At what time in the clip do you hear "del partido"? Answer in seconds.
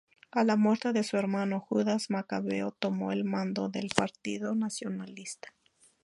3.69-4.55